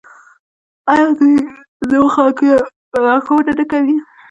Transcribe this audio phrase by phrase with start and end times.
[0.91, 1.35] آیا دوی
[1.89, 2.47] نویو خلکو
[2.91, 3.95] ته لارښوونه نه کوي؟